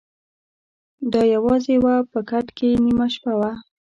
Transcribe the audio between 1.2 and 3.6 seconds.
ا یوازي وه په کټ کي نیمه شپه وه